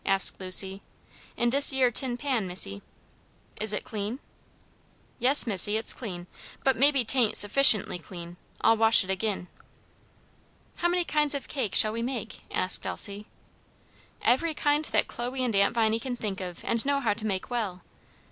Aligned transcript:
asked 0.03 0.39
Lucy. 0.41 0.81
"In 1.37 1.51
dis 1.51 1.71
yere 1.71 1.91
tin 1.91 2.17
pan, 2.17 2.47
missy." 2.47 2.81
"Is 3.61 3.71
it 3.71 3.83
clean?" 3.83 4.17
"Yes, 5.19 5.45
missy, 5.45 5.77
it's 5.77 5.93
clean; 5.93 6.25
but 6.63 6.75
maybe 6.75 7.05
'taint 7.05 7.35
suffishently 7.37 7.99
clean, 7.99 8.37
I'll 8.61 8.77
wash 8.77 9.03
it 9.03 9.11
agin." 9.11 9.47
"How 10.77 10.87
many 10.87 11.05
kinds 11.05 11.35
of 11.35 11.47
cake 11.47 11.75
shall 11.75 11.93
we 11.93 12.01
make?" 12.01 12.39
asked 12.49 12.87
Elsie. 12.87 13.27
"Every 14.23 14.55
kind 14.55 14.85
that 14.85 15.05
Chloe 15.05 15.43
and 15.43 15.55
Aunt 15.55 15.75
Viney 15.75 15.99
can 15.99 16.15
think 16.15 16.41
of 16.41 16.65
and 16.65 16.83
know 16.83 16.99
how 16.99 17.13
to 17.13 17.23
make 17.27 17.51
well. 17.51 17.83